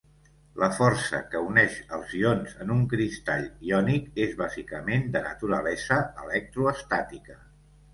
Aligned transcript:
La 0.61 0.69
força 0.77 1.19
que 1.33 1.41
uneix 1.49 1.75
els 1.99 2.15
ions 2.21 2.57
en 2.65 2.73
un 2.77 2.81
cristall 2.95 3.47
iònic 3.71 4.21
és 4.29 4.37
bàsicament 4.43 5.09
de 5.19 5.27
naturalesa 5.31 6.05
electroestàtica. 6.29 7.43